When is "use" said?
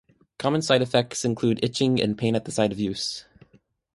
2.79-3.25